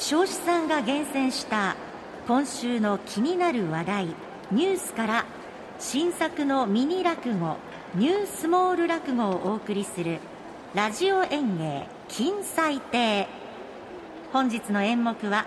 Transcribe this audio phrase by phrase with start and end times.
[0.00, 1.76] 彰子さんが厳選した
[2.26, 4.06] 今週の気になる話題
[4.50, 5.26] ニュースから
[5.78, 7.58] 新作のミニ落語
[7.94, 10.18] ニュースモール落語をお送りする
[10.74, 13.28] ラジオ演芸金彩亭。
[14.32, 15.44] 本日の演目は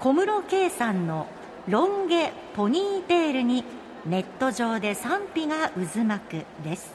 [0.00, 1.26] 小室圭さんの
[1.66, 3.64] ロン毛ポニーテールに
[4.04, 6.94] ネット上で賛否が渦巻くです。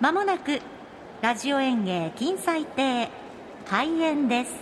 [0.00, 0.62] まもなく
[1.20, 3.21] ラジオ演芸金彩亭。
[3.68, 4.52] 開演です。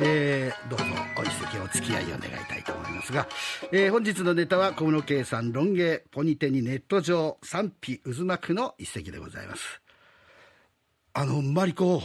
[0.00, 0.84] えー、どうぞ
[1.18, 3.26] お一席お付き合いを願いたいと思いますが、
[3.72, 9.80] えー、本日のネタは小室圭さんロン毛ポニテにネット上賛否渦巻くの一席でございます。
[11.14, 12.00] あのマリコ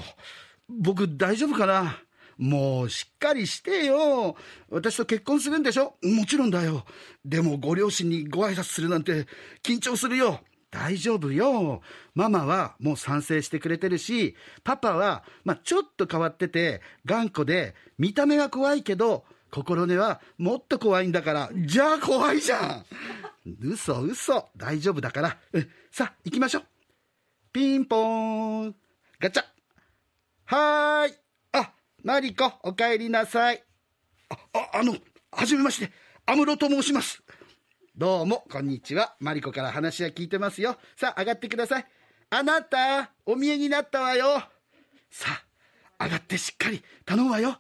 [0.70, 1.98] 僕大丈夫かな？
[2.38, 4.36] もうしっかりしてよ
[4.70, 5.96] 私と結婚するんでしょ？
[6.04, 6.86] もちろんだよ
[7.24, 9.28] でもご両親にご挨拶するなんて
[9.64, 11.84] 緊張するよ大丈夫よ。
[12.16, 22.86] ママはもう賛成してくれてるし、パパは、まあ、ちょっと変わってて、頑固で、見た目は怖いけど、心根はもっと怖いんだから、じゃあ怖いじゃん。
[23.62, 24.50] 嘘嘘。
[24.58, 25.38] 大丈夫だから。
[25.92, 26.64] さあ、行きましょう。
[27.52, 28.76] ピンポーン。
[29.20, 29.44] ガチャ。
[30.46, 31.23] はーい。
[32.04, 33.64] あ、マリコ、お帰りなさい。
[34.30, 34.96] あ、あ、あの、
[35.32, 35.92] はじめまして、
[36.26, 37.24] アムロと申します。
[37.96, 39.16] どうも、こんにちは。
[39.20, 40.78] マリコから話は聞いてますよ。
[40.96, 41.86] さあ、上がってください。
[42.30, 44.44] あなた、お見えになったわよ。
[45.10, 45.28] さ
[46.00, 47.58] あ、上がってしっかり頼むわよ。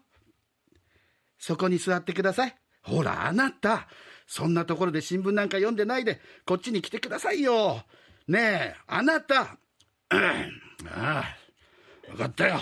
[1.37, 2.55] そこに座ってください。
[2.81, 3.87] ほら、あなた、
[4.27, 7.83] そんなところで新聞なんか読んでないで、こっちに来てくださいよ。
[8.27, 9.57] ねえ、あなた。
[10.09, 10.19] うん、
[10.87, 11.23] あ
[12.07, 12.59] あ、わかったよ。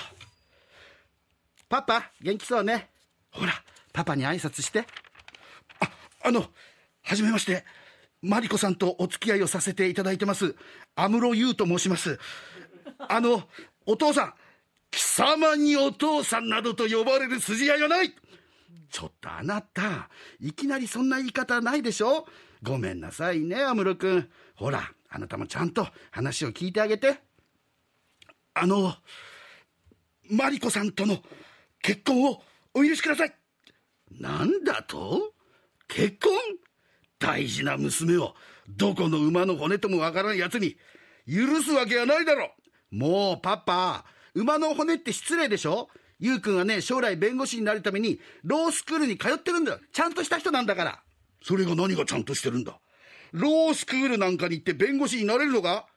[1.72, 2.90] パパ、元気そうね。
[3.32, 3.54] ほら、
[3.94, 4.86] パパに挨拶して。
[5.80, 5.90] あ、
[6.22, 6.48] あの、
[7.02, 7.64] はじめまして。
[8.22, 10.54] マリコさんとお付き合いをさせていただいてます。
[10.96, 12.20] 安室優と申します。
[13.00, 13.44] あの、
[13.86, 14.34] お父さん、
[14.92, 18.14] 貴様にお父さんなどと呼ばれる筋合いはない
[18.90, 20.10] ちょっとあなた、
[20.42, 22.28] いきなりそんな言い方ないでしょ
[22.62, 24.30] ごめんなさいね、安室君。
[24.56, 27.22] ほら、あなたもちゃんと話を聞いてあげて。
[28.56, 28.94] あの、
[30.30, 31.18] マリコさんとの
[31.82, 32.42] 結婚を
[32.74, 33.34] お許しください。
[34.20, 35.34] なんだと？
[35.88, 36.32] 結婚？
[37.20, 38.34] 大事な娘を
[38.68, 40.78] どこの馬の骨ともわからん奴に
[41.28, 42.50] 許すわけはないだろ
[42.90, 45.90] もうパパ馬の骨って失礼でしょ？
[46.20, 49.80] ゆうくんはね将来弁護士になるためにロースクールに通ってるんだよ。
[49.92, 51.04] ちゃんとした人なんだから。
[51.44, 52.80] それが何がちゃんとしてるんだ？
[53.32, 55.88] ロースクールなんかに行って弁護士になれるのか？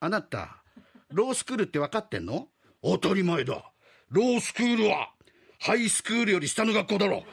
[0.00, 0.62] あなた
[1.10, 2.48] ロースクールって分かってんの？
[2.82, 3.70] 当たり前だ。
[4.10, 5.10] ロースクールは
[5.58, 7.24] ハイスクールより下の学校だろ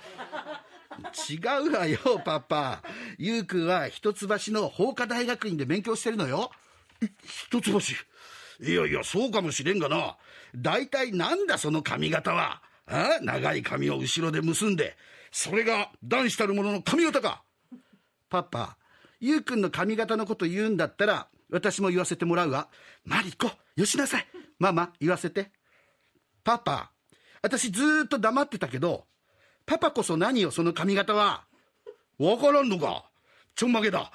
[1.30, 1.38] 違
[1.68, 2.82] うわよ、パパ。
[3.18, 6.52] ゆうくんは一橋の法科大学院で勉強してるのよ。
[7.24, 7.80] 一橋
[8.62, 10.18] いやいや、そうかもしれんがな。
[10.56, 12.62] 大体なんだその髪型は。
[12.88, 14.96] あ長い髪を後ろで結んで。
[15.32, 17.44] それが男子たる者の髪型か。
[18.30, 18.78] パパ、
[19.20, 22.70] ゆうくんの髪型のこと言うんだったら、私も言わせてもらうわ。
[23.04, 24.28] マリコ、よしなさい。
[24.60, 25.52] ママ、言わせて。
[26.44, 26.92] パパ、
[27.46, 29.06] 私ずっと黙ってたけど、
[29.68, 31.46] パパこそ何よ、その髪型は。
[32.18, 33.06] わからんのか
[33.56, 34.12] ちょんまげだ。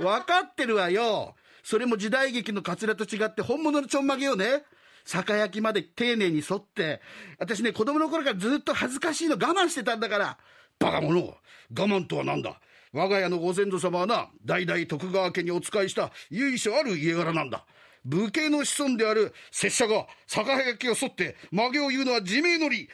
[0.00, 1.36] わかってるわよ。
[1.62, 4.64] それも時代劇のカツラと違って本物のちょんまげよね。
[5.04, 7.00] 酒焼きまで丁寧に沿って。
[7.38, 10.36] 私ね、子供の頃からずっと恥ずかしいの我慢してたんだから。
[10.80, 11.20] バカ者。
[11.22, 11.36] 我
[11.70, 12.60] 慢とは何だ。
[12.92, 17.64] 我が家のご先祖様はな、代々徳川家にお仕えした由緒ある家柄なんだ。
[18.04, 22.88] 武家の子孫である拙者が酒焼きを沿って曲げを言うのは自明の理。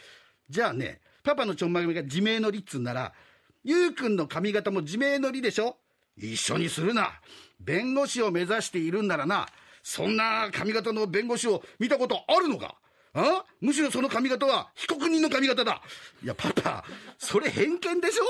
[0.49, 3.13] じゃあね、パパのちょんまげが自明の理っつんなら、
[3.63, 5.77] ゆうくんの髪型も自明の理でしょ？
[6.17, 7.21] 一緒にするな。
[7.61, 9.47] 弁護士を目指しているんならな、
[9.83, 12.77] そんな髪型の弁護士を見たことあるのか？
[13.13, 13.45] あ？
[13.61, 15.83] むしろその髪型は被告人の髪型だ。
[16.23, 16.85] いや、パパ、
[17.19, 18.25] それ偏見でしょ？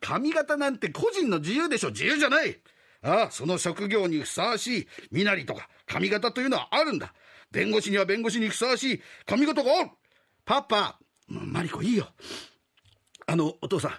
[0.00, 1.90] 髪型なんて個人の自由でしょ？
[1.90, 2.56] 自由じゃない
[3.02, 7.12] ああ、その職業にふさわしい身なりとか髪型というのはあるんだ。
[7.50, 9.90] 弁護士には弁護士にふさわしい髪型がある。
[10.44, 12.08] パパ、マリコいいよ。
[13.26, 13.92] あの、お父さん、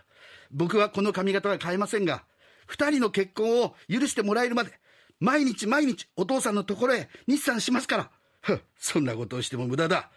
[0.52, 2.24] 僕はこの髪型は変えませんが、
[2.66, 4.72] 二人の結婚を許してもらえるまで、
[5.20, 8.60] 毎日毎日お父さんのところへ日産しますから。
[8.78, 10.12] そんなことをしても無駄だ。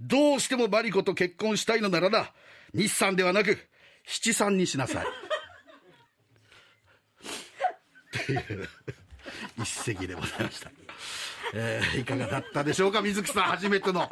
[0.00, 2.32] どうしてもマリコと結婚したいのならな、
[2.74, 3.58] 日産ではなく、
[4.06, 5.06] 七三にしなさい。
[8.18, 8.68] っていう
[9.58, 10.70] 一席でございました。
[11.54, 14.10] えー、いかがだったでしょうか水木さん初めての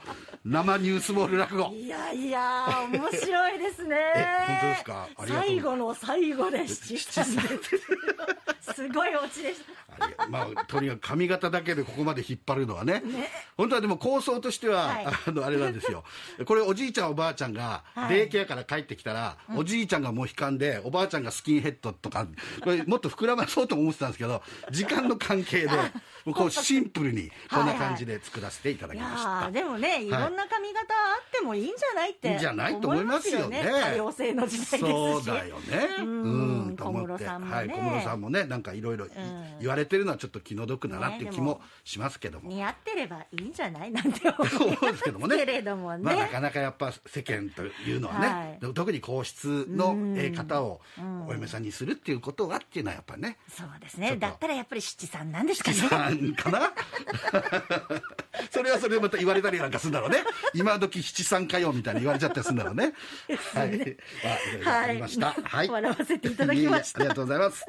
[0.49, 1.71] 生ニュースモール落語。
[1.75, 3.97] いやいや面白いですね。
[4.17, 5.09] え本当ですか？
[5.27, 7.65] 最後の最後で七三で
[8.67, 10.29] すすごいオチでした。
[10.29, 13.03] まあとにかく髪型だけでここまで引っ張るのはね。
[13.59, 15.07] 本当はでも構想としては、はい。
[15.07, 16.03] あのあれなんですよ。
[16.47, 18.15] これおじいちゃんおばあちゃんがはい。
[18.15, 22.27] デイケアから帰ってきたら、おじいちゃんがモヒカンでおばあちゃんがスキンヘッドとか
[22.63, 25.69] これもっと膨らまそうとも思ってたんですけど時間の関係で
[26.33, 33.63] こうシンプルにこんな感じで作らせていただいきました、やーでもねいろんな髪型あってもいいんじゃないっていいんじゃないと思いますよね。
[33.65, 34.81] 多様性の時代ですし。
[34.81, 35.89] そうだよね。
[35.99, 36.77] うん。
[36.77, 37.13] と思って。
[37.13, 37.55] 小室さんもね。
[37.55, 39.07] はい、小室さんもね、なんかいろいろ
[39.61, 42.49] 言われてるのはちょっと気の毒だなっていう気もしますけども。
[42.49, 43.91] 似合ってればいいんじゃない？
[43.91, 45.37] なんて思思うんですけどもね。
[45.37, 46.03] けれどもね。
[46.03, 48.75] まあ、なかなかやっぱ世間というのはね、はい。
[48.75, 50.81] 特に皇室のえー方を
[51.29, 51.59] お嫁さん。
[51.59, 55.47] にするっていうことはっていうのはやっぱね、そうですねだったらやっぱり七三なん。
[55.49, 56.73] ですかねなんかな
[58.51, 60.25] それはそれでまた言われたりなんかするんだろうね。
[60.55, 62.93] 今時七三かよみたいに言われちゃったりするんだろうね。
[63.55, 63.97] はい。
[64.25, 65.35] まあ、いろいろありました。
[65.43, 65.69] はい。
[65.69, 67.67] 笑わせていただきましたありがとうございます。